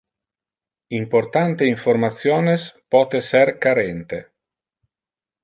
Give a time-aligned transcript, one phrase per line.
[1.01, 2.65] Importante informationes
[2.95, 4.23] pote ser carente.